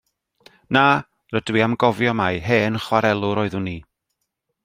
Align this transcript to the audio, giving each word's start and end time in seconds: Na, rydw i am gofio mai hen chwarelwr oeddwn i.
Na, 0.75 0.85
rydw 1.35 1.59
i 1.59 1.63
am 1.65 1.75
gofio 1.83 2.13
mai 2.21 2.33
hen 2.47 2.81
chwarelwr 2.87 3.43
oeddwn 3.43 3.71
i. 3.75 3.77